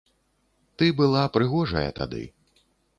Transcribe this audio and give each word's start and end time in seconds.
Ты 0.81 0.85
была 1.03 1.23
прыгожая 1.37 1.87
тады. 2.03 2.23